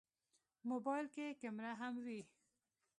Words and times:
موبایل 0.69 1.05
کې 1.13 1.25
کیمره 1.41 1.71
هم 1.81 1.93
وي. 2.05 2.21